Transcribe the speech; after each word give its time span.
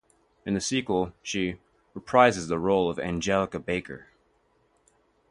In 0.47 0.55
the 0.55 0.61
sequel, 0.61 1.13
she 1.21 1.57
reprises 1.95 2.47
the 2.47 2.57
role 2.57 2.89
of 2.89 2.97
Angela 2.97 3.47
Baker. 3.59 4.07